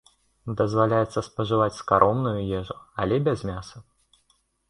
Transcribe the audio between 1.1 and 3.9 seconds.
спажываць скаромную ежу, але без мяса.